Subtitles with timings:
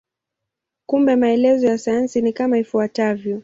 [0.85, 3.39] Kumbe maelezo ya sayansi ni kama ifuatavyo.